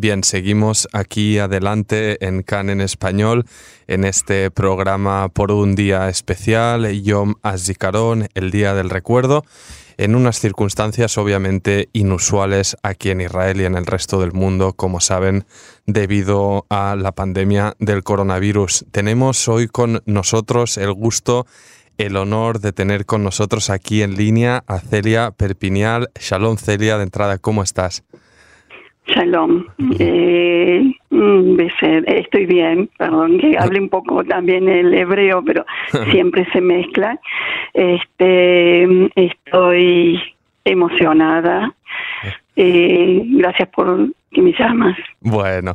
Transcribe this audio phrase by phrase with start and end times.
[0.00, 3.46] Bien, seguimos aquí adelante en CAN en español,
[3.88, 9.44] en este programa por un día especial, Yom HaZikaron, el Día del Recuerdo,
[9.96, 15.00] en unas circunstancias obviamente inusuales aquí en Israel y en el resto del mundo, como
[15.00, 15.46] saben,
[15.84, 18.86] debido a la pandemia del coronavirus.
[18.92, 21.44] Tenemos hoy con nosotros el gusto
[21.96, 26.08] el honor de tener con nosotros aquí en línea a Celia Perpinial.
[26.20, 28.04] Shalom Celia, de entrada, ¿cómo estás?
[29.08, 29.64] Shalom.
[29.98, 30.92] Eh,
[32.06, 35.64] estoy bien, perdón que hable un poco también el hebreo, pero
[36.10, 37.18] siempre se mezcla.
[37.72, 40.20] Este, estoy
[40.64, 41.72] emocionada.
[42.56, 44.96] Eh, gracias por que me llamas.
[45.20, 45.74] Bueno,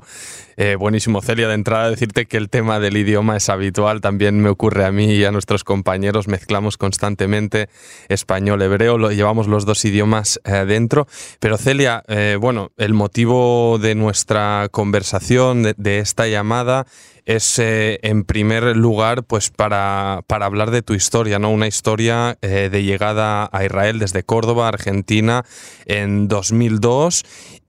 [0.58, 1.48] eh, buenísimo, Celia.
[1.48, 4.02] De entrada, decirte que el tema del idioma es habitual.
[4.02, 6.28] También me ocurre a mí y a nuestros compañeros.
[6.28, 7.70] Mezclamos constantemente
[8.10, 8.98] español, hebreo.
[8.98, 11.08] Lo, llevamos los dos idiomas eh, dentro.
[11.40, 16.86] Pero, Celia, eh, bueno, el motivo de nuestra conversación, de, esta llamada,
[17.26, 21.50] es en primer lugar pues para, para, hablar de tu historia, ¿no?
[21.52, 25.44] Una historia de llegada a Israel desde Córdoba, Argentina,
[25.86, 27.24] en 2002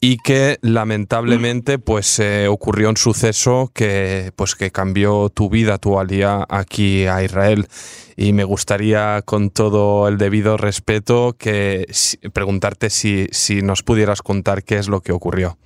[0.06, 5.98] y que lamentablemente pues eh, ocurrió un suceso que pues que cambió tu vida, tu
[5.98, 7.68] alía aquí a Israel
[8.14, 11.86] y me gustaría con todo el debido respeto que
[12.34, 15.56] preguntarte si, si nos pudieras contar qué es lo que ocurrió.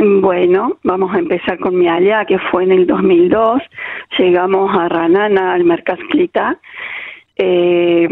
[0.00, 3.60] Bueno, vamos a empezar con mi alía que fue en el 2002.
[4.16, 5.98] Llegamos a Ranana, al Mercas
[7.36, 8.08] Eh,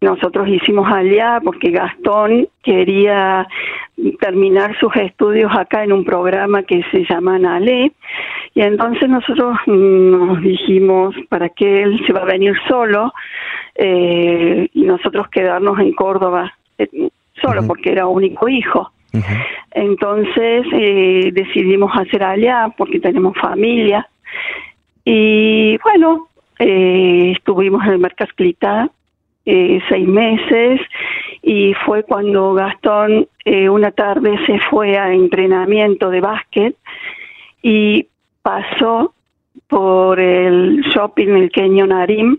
[0.00, 3.46] nosotros hicimos allá porque Gastón quería
[4.20, 7.92] terminar sus estudios acá en un programa que se llama NALE
[8.54, 13.12] y entonces nosotros nos dijimos para que él se va a venir solo
[13.74, 17.10] eh, y nosotros quedarnos en Córdoba eh,
[17.42, 18.92] solo porque era único hijo.
[19.72, 24.08] Entonces eh, decidimos hacer allá porque tenemos familia.
[25.04, 26.28] Y bueno,
[26.58, 28.90] estuvimos en el Mercasclita
[29.48, 30.80] eh, seis meses
[31.40, 36.74] y fue cuando Gastón eh, una tarde se fue a entrenamiento de básquet
[37.62, 38.08] y
[38.42, 39.14] pasó
[39.68, 42.38] por el shopping el Kenyo Narim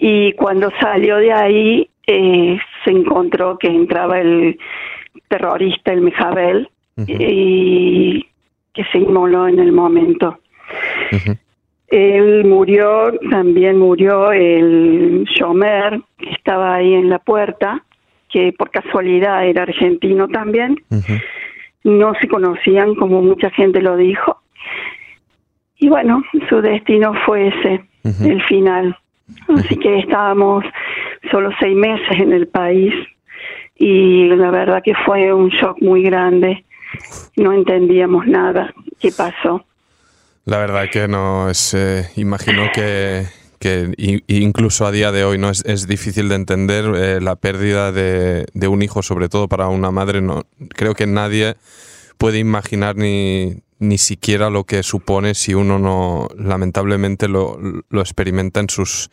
[0.00, 4.58] y cuando salió de ahí eh, se encontró que entraba el
[5.28, 6.68] terrorista, el Mejabel,
[7.06, 8.26] y
[8.72, 10.38] que se inmoló en el momento.
[11.88, 17.84] Él murió, también murió el Shomer, que estaba ahí en la puerta,
[18.28, 20.82] que por casualidad era argentino también.
[21.84, 24.40] No se conocían, como mucha gente lo dijo.
[25.78, 27.84] Y bueno, su destino fue ese,
[28.24, 28.96] el final.
[29.48, 30.64] Así que estábamos
[31.30, 32.94] solo seis meses en el país
[33.78, 36.64] y la verdad que fue un shock muy grande.
[37.36, 39.64] No entendíamos nada qué pasó.
[40.44, 43.26] La verdad que no es, eh, imagino que,
[43.58, 43.92] que
[44.28, 48.82] incluso a día de hoy no es, difícil de entender eh, la pérdida de, un
[48.82, 50.20] hijo, sobre todo para una madre.
[50.20, 51.56] No, creo que nadie
[52.16, 57.58] puede imaginar ni, ni siquiera lo que supone si uno no lamentablemente lo,
[57.90, 59.10] lo experimenta en sus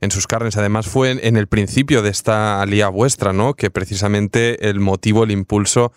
[0.00, 0.56] en sus carnes.
[0.56, 3.54] Además fue en, en, el principio de esta alía vuestra, ¿no?
[3.54, 5.92] Que precisamente el motivo, el impulso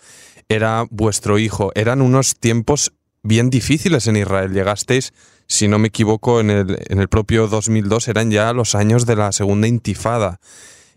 [0.48, 1.72] era vuestro hijo.
[1.74, 2.92] Eran unos tiempos
[3.22, 4.52] bien difíciles en Israel.
[4.52, 5.12] Llegasteis,
[5.46, 9.16] si no me equivoco, en el, en el propio 2002, eran ya los años de
[9.16, 10.40] la segunda intifada.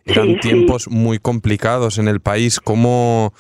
[0.05, 2.59] Eran tiempos muy complicados en el país.
[2.59, 3.33] ¿Cómo,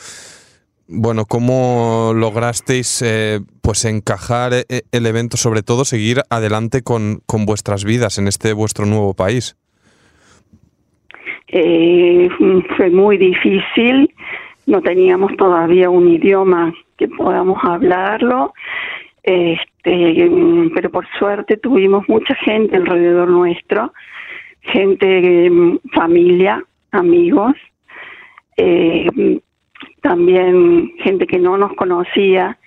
[0.87, 7.45] bueno, cómo lograsteis eh, pues encajar eh, el evento, sobre todo seguir adelante con, con
[7.45, 9.57] vuestras vidas en este vuestro nuevo país?
[11.47, 12.29] Eh,
[12.77, 14.13] fue muy difícil.
[14.67, 18.53] No teníamos todavía un idioma que podamos hablarlo,
[19.23, 20.29] este,
[20.73, 23.93] pero por suerte tuvimos mucha gente alrededor nuestro,
[24.61, 25.51] gente,
[25.93, 27.53] familia, amigos,
[28.57, 29.07] eh,
[30.05, 32.59] también gente que no nos conocía,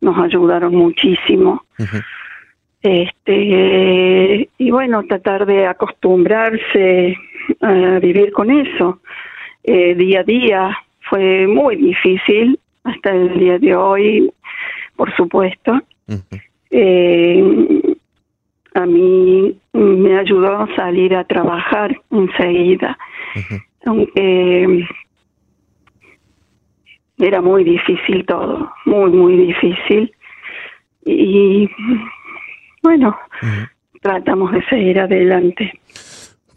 [0.00, 1.62] nos ayudaron muchísimo.
[2.80, 7.18] Este, y bueno, tratar de acostumbrarse
[7.60, 9.00] a vivir con eso
[9.62, 10.78] eh, día a día,
[11.10, 14.32] fue muy difícil hasta el día de hoy,
[14.96, 15.78] por supuesto.
[16.70, 17.82] eh,
[18.72, 22.96] a mí me ayudó a salir a trabajar enseguida,
[23.84, 24.86] aunque
[27.18, 30.12] era muy difícil todo, muy, muy difícil.
[31.04, 31.68] Y
[32.82, 33.16] bueno,
[34.00, 35.80] tratamos de seguir adelante.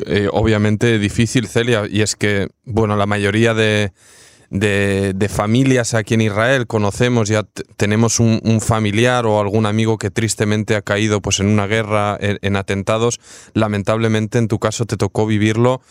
[0.05, 3.91] Eh, obviamente difícil, Celia, y es que, bueno, la mayoría de,
[4.49, 6.67] de, familias aquí en Israel.
[6.67, 7.43] Conocemos, ya
[7.77, 12.55] tenemos un, familiar o algún amigo que tristemente ha caído pues, en una guerra, en,
[12.55, 13.19] atentados.
[13.53, 15.81] Lamentablemente en tu caso te tocó vivirlo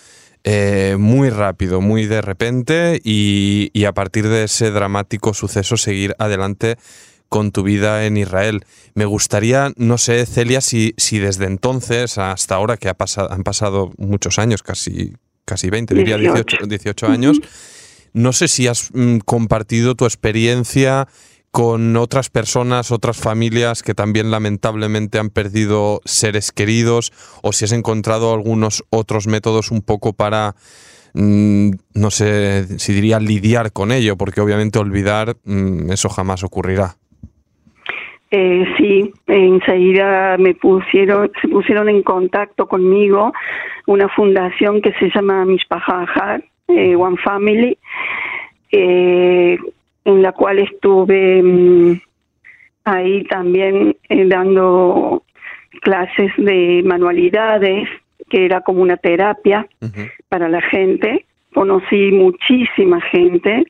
[0.44, 6.14] eh, muy rápido, muy de repente y, y a partir de ese dramático suceso seguir
[6.18, 6.76] adelante
[7.28, 8.64] con tu vida en Israel.
[8.94, 13.42] Me gustaría, no sé, Celia, si, si desde entonces hasta ahora, que ha pasado, han
[13.42, 15.14] pasado muchos años, casi,
[15.44, 17.40] casi 20, diría 18, 18 años,
[18.12, 21.08] no sé si has mm, compartido tu experiencia
[21.50, 27.12] con otras personas, otras familias que también lamentablemente han perdido seres queridos,
[27.42, 30.54] o si has encontrado algunos otros métodos un poco para
[31.14, 36.96] mm, no sé si diría lidiar con ello, porque obviamente olvidar mm, eso jamás ocurrirá.
[38.30, 43.32] Eh, sí, enseguida me pusieron, se pusieron en contacto conmigo
[43.86, 47.78] una fundación que se llama Mishpaha eh, One Family,
[48.70, 49.58] eh,
[50.04, 52.00] en la cual estuve mm,
[52.84, 55.22] ahí también eh, dando
[55.82, 57.88] clases de manualidades,
[58.30, 59.66] que era como una terapia
[60.28, 61.24] para la gente.
[61.54, 63.64] Conocí muchísima gente,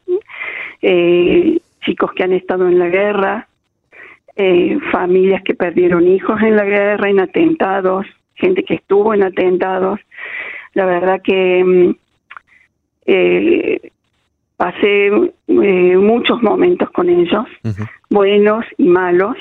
[1.84, 3.48] chicos que han estado en la guerra,
[4.40, 9.98] eh, familias que perdieron hijos en la guerra, en atentados, gente que estuvo en atentados.
[10.74, 11.96] La verdad que mm,
[13.06, 13.87] eh,
[14.58, 17.46] pasé eh, muchos momentos con ellos,
[18.10, 19.36] buenos y malos.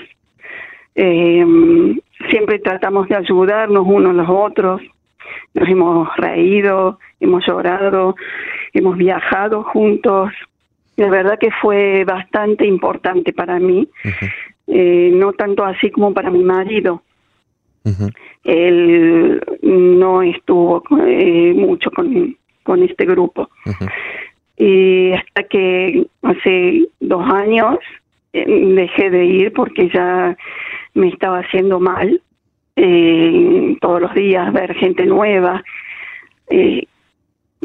[0.96, 4.81] siempre tratamos de ayudarnos unos a los otros.
[5.54, 8.16] Nos hemos reído, hemos llorado,
[8.72, 10.31] hemos viajado juntos.
[10.96, 13.90] La verdad que fue bastante importante para mí
[14.68, 17.02] eh, no tanto así como para mi marido.
[18.44, 23.50] Él no estuvo eh, mucho con, con este grupo.
[24.57, 27.77] Y hasta que hace dos años
[28.33, 30.36] eh, dejé de ir porque ya
[30.94, 32.21] me estaba haciendo mal.
[33.81, 35.63] todos los días ver gente nueva.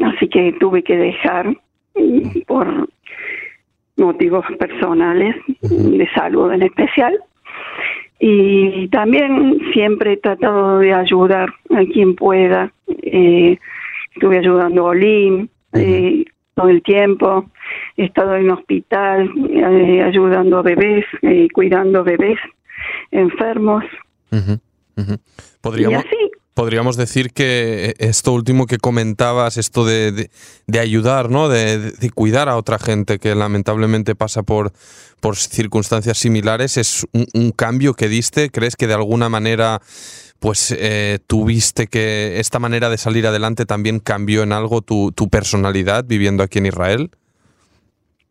[0.01, 1.55] así que tuve que dejar
[2.47, 2.89] por
[3.97, 7.17] motivos personales, de salud en especial.
[8.19, 12.71] Y también siempre he tratado de ayudar a quien pueda.
[12.87, 13.57] Eh,
[14.13, 16.23] estuve ayudando a Olim eh,
[16.55, 17.49] todo el tiempo.
[17.97, 21.05] He estado en hospital eh, ayudando a bebés,
[21.53, 22.39] cuidando bebés
[23.11, 23.83] enfermos.
[25.61, 26.03] ¿Podríamos,
[26.53, 30.29] podríamos decir que esto último que comentabas, esto de,
[30.79, 31.49] ayudar, ¿no?
[31.49, 34.71] De, cuidar a otra gente que lamentablemente pasa por,
[35.21, 38.49] por circunstancias similares, es un, cambio que diste.
[38.49, 39.79] ¿Crees que de alguna manera
[40.39, 45.29] pues eh, tuviste que esta manera de salir adelante también cambió en algo tu, tu
[45.29, 47.11] personalidad viviendo aquí en Israel?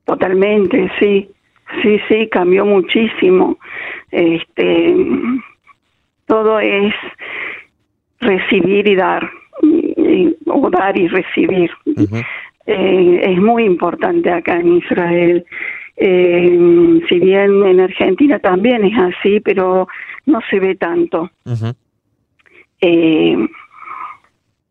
[0.05, 1.31] Totalmente, sí.
[1.81, 3.59] Sí, sí, cambió muchísimo.
[4.11, 4.95] Este,
[6.27, 6.95] todo es
[8.23, 9.29] recibir y dar,
[10.47, 11.71] o dar y recibir.
[12.67, 15.45] Eh, es muy importante acá en Israel.
[15.97, 19.89] Eh, si bien en Argentina también es así, pero
[20.27, 21.31] no se ve tanto.
[22.81, 23.37] eh,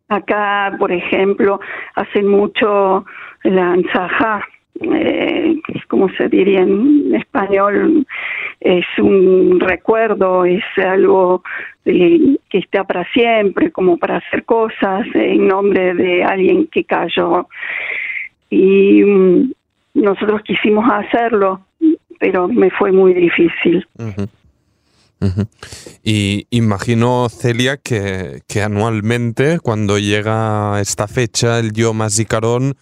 [0.10, 1.60] acá, por ejemplo,
[1.96, 3.06] hacen mucho
[3.44, 4.46] la anzaja,
[4.82, 8.06] eh, como se diría en español,
[8.60, 11.44] es un recuerdo, es algo
[11.84, 17.48] que está para siempre, como para hacer cosas en nombre de alguien que cayó.
[18.50, 19.52] Y mm,
[19.96, 21.66] nosotros quisimos hacerlo,
[22.20, 23.86] pero me fue muy difícil.
[26.04, 32.76] Y imagino, Celia, que, que, anualmente, cuando llega esta fecha, el Yom Zikaron,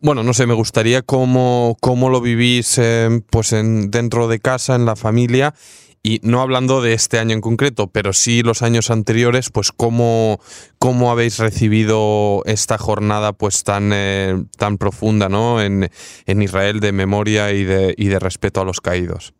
[0.00, 4.74] bueno, no sé, me gustaría cómo, cómo lo vivís eh, pues en, dentro de casa,
[4.74, 5.54] en la familia,
[6.02, 10.38] y no hablando de este año en concreto, pero sí los años anteriores, pues cómo,
[10.78, 15.60] cómo habéis recibido esta jornada pues tan, eh, tan profunda ¿no?
[15.62, 15.88] en,
[16.26, 19.34] en Israel de memoria y de, y de respeto a los caídos.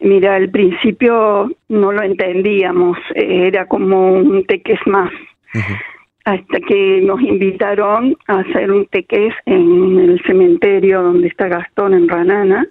[0.00, 5.10] Mira, al principio no lo entendíamos, era como un teques más
[6.28, 12.06] hasta que nos invitaron a hacer un tequés en el cementerio donde está Gastón en
[12.06, 12.66] Ranana.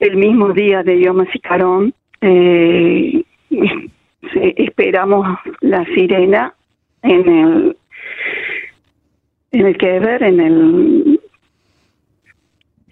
[0.00, 3.22] El mismo día de Yom Carón eh,
[4.34, 5.26] esperamos
[5.60, 6.54] la sirena
[7.02, 7.76] en el
[9.50, 11.20] en el Kever, en el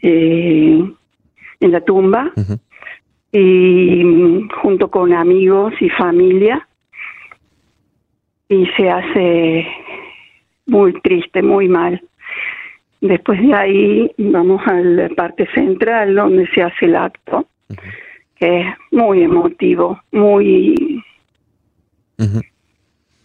[0.02, 0.84] eh,
[1.60, 2.30] en la tumba.
[3.32, 4.02] Y
[4.60, 6.66] junto con amigos y familia
[8.50, 9.66] y se hace
[10.66, 12.02] muy triste, muy mal.
[13.00, 17.46] Después de ahí vamos a la parte central donde se hace el acto,
[18.36, 21.02] que es muy emotivo, muy,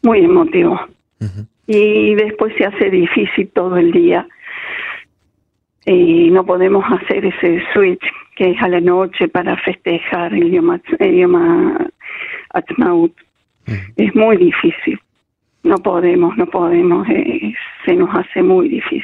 [0.03, 0.79] muy emotivo.
[1.65, 4.27] Y después se hace difícil todo el día
[5.87, 8.03] y no podemos hacer ese switch
[8.35, 11.89] que es a la noche para festejar el idioma, el idioma
[13.97, 14.99] Es muy difícil.
[15.65, 17.05] No podemos, no podemos.
[17.09, 17.53] Eh,
[17.85, 19.03] se nos hace muy difícil.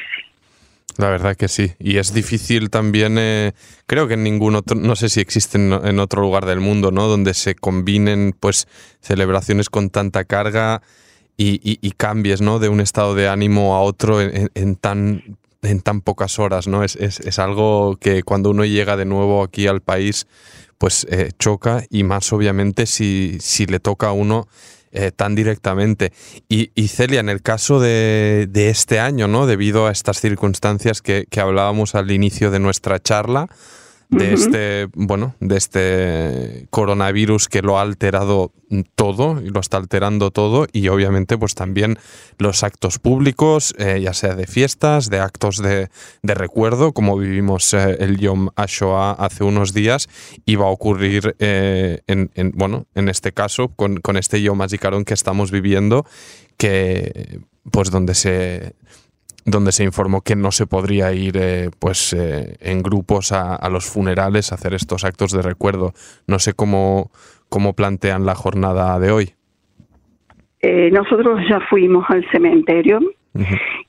[0.96, 1.72] La verdad que sí.
[1.78, 3.52] Y es difícil también, eh,
[3.86, 7.08] creo que en ningún otro, no sé si existen en otro lugar del mundo, ¿no?
[7.08, 8.66] Donde se combinen pues
[9.00, 10.80] celebraciones con tanta carga
[11.36, 12.60] y, cambies, ¿no?
[12.60, 15.22] De un estado de ánimo a otro en tan
[15.62, 16.82] en tan pocas horas, ¿no?
[16.84, 20.26] Es, es, algo que cuando uno llega de nuevo aquí al país,
[20.78, 24.48] pues eh, choca y más obviamente si, si le toca a uno
[24.92, 26.12] eh, tan directamente.
[26.48, 29.46] Y, Celia, en el caso de, de, este año, ¿no?
[29.46, 33.48] Debido a estas circunstancias que, que hablábamos al inicio de nuestra charla,
[34.12, 38.52] de este, bueno, de este coronavirus que lo ha alterado
[38.94, 41.98] todo y lo está alterando todo y obviamente pues también
[42.38, 45.88] los actos públicos, eh, ya sea de fiestas, de actos de,
[46.22, 50.08] recuerdo, como vivimos eh, el Yom HaShoah hace unos días,
[50.44, 55.04] y va a ocurrir eh, en, bueno, en este caso con, con este Yom HaZikaron
[55.04, 56.04] que estamos viviendo,
[56.58, 57.40] que
[57.70, 58.74] pues donde se
[59.44, 63.86] donde se informó que no se podría ir eh, pues eh, en grupos a, los
[63.86, 65.92] funerales a hacer estos actos de recuerdo.
[66.26, 67.10] No sé cómo,
[67.48, 69.30] cómo plantean la jornada de hoy.
[70.60, 73.00] Eh, nosotros ya fuimos al cementerio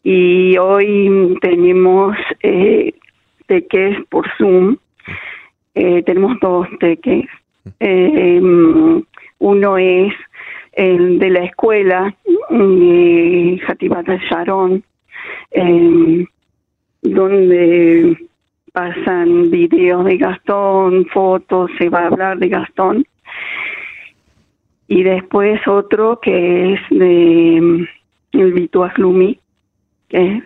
[0.03, 2.15] y hoy tenemos
[3.45, 4.77] teques por Zoom.
[5.73, 7.25] tenemos dos teques.
[9.39, 10.13] uno es
[10.71, 12.15] el de la escuela,
[12.49, 13.59] de
[14.29, 14.83] Sharon,
[15.51, 16.25] eh,
[17.01, 18.17] donde
[18.71, 23.05] pasan videos de Gastón, fotos, se va a hablar de Gastón.
[24.87, 27.87] Y después otro que es de mm,
[28.33, 29.39] el Vituas Lumi,
[30.09, 30.41] que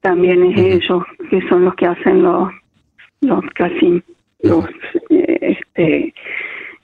[0.00, 2.50] también es ellos, que son los que hacen los,
[3.20, 4.02] los casi,
[4.40, 4.64] los
[5.10, 6.14] eh, este,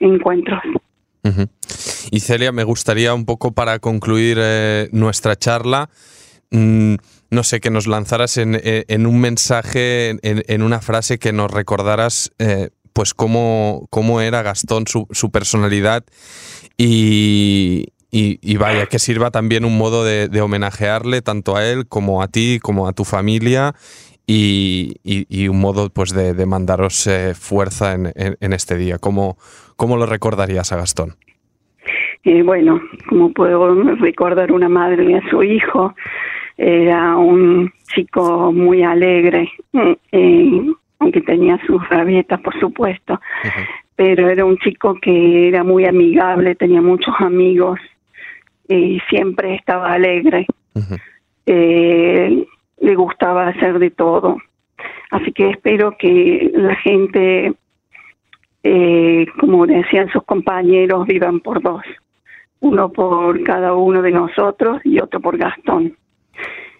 [0.00, 0.60] encuentros.
[2.10, 5.88] Y Celia, me gustaría un poco para concluir eh, nuestra charla,
[6.50, 6.94] Mm,
[7.30, 12.32] no sé, que nos lanzaras en, eh, un mensaje, en, una frase que nos recordaras
[12.38, 16.04] eh, pues cómo, cómo, era Gastón, su, personalidad
[16.78, 17.86] y,
[18.58, 22.88] vaya, que sirva también un modo de, homenajearle tanto a él como a ti, como
[22.88, 23.74] a tu familia
[24.26, 28.98] y, un modo pues de, mandaros eh, fuerza en, este día.
[28.98, 29.36] ¿Cómo,
[29.76, 31.16] ¿Cómo lo recordarías a Gastón?
[32.44, 35.94] bueno, como puedo recordar una madre y a su hijo,
[36.56, 39.50] era un chico muy alegre,
[40.12, 40.66] eh,
[40.98, 43.20] aunque tenía sus rabietas, por supuesto,
[43.94, 47.78] pero era un chico que era muy amigable, tenía muchos amigos
[48.68, 50.46] y siempre estaba alegre.
[51.46, 52.46] Eh,
[52.80, 54.38] le gustaba hacer de todo.
[55.10, 57.54] Así que espero que la gente,
[58.62, 61.82] eh, como decían sus compañeros, vivan por dos.
[62.60, 65.96] Uno por cada uno de nosotros y otro por Gastón.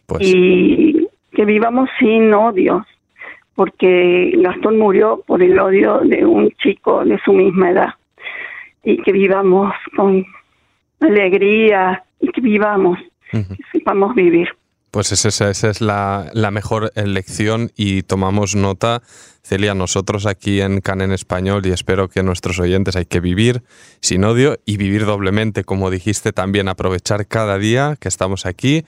[0.06, 0.22] Pues.
[0.22, 2.86] Y que vivamos sin odios,
[3.54, 7.94] porque Gastón murió por el odio de un chico de su misma edad.
[8.84, 10.24] Y que vivamos con
[11.00, 12.98] alegría y que vivamos,
[13.30, 14.48] que sepamos vivir.
[14.96, 19.02] Pues esa, es la, mejor lección y tomamos nota,
[19.42, 23.62] Celia, nosotros aquí en CAN en Español y espero que nuestros oyentes hay que vivir
[24.00, 28.86] sin odio y vivir doblemente, como dijiste, también aprovechar cada día que estamos aquí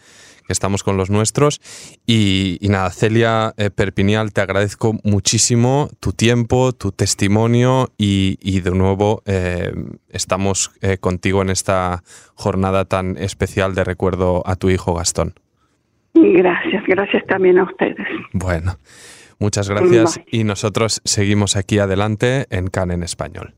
[0.49, 1.61] estamos con los nuestros.
[2.07, 9.23] Y, nada, Celia eh, Perpinial, te agradezco muchísimo tu tiempo, tu testimonio y, de nuevo
[9.27, 9.75] eh,
[10.09, 12.03] estamos eh, contigo en esta
[12.35, 15.35] jornada tan especial de recuerdo a tu hijo Gastón.
[16.15, 18.07] Gracias, gracias también a ustedes.
[18.33, 18.79] Bueno,
[19.38, 23.55] muchas gracias y nosotros seguimos aquí adelante en CAN en español.